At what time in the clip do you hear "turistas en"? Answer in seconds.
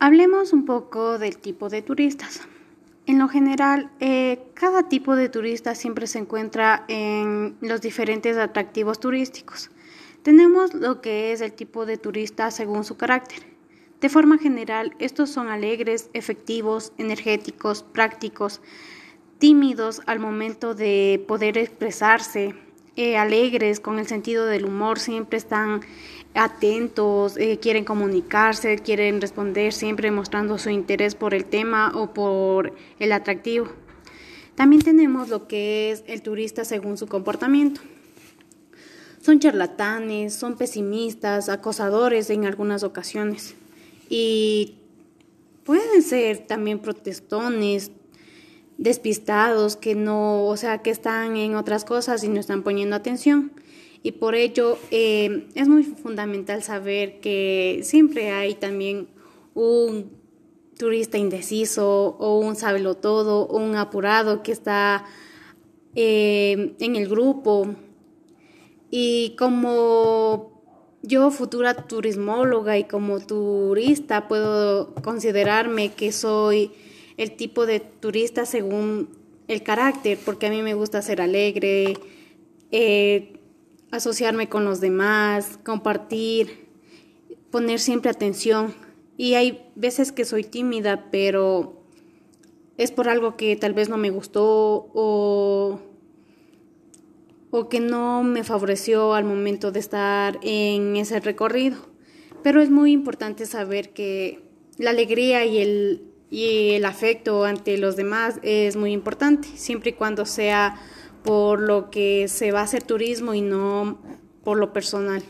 1.82-3.18